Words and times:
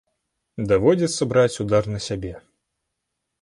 Даводзіцца 0.71 1.27
браць 1.33 1.59
удар 1.65 1.83
на 1.93 1.99
сябе. 2.07 2.33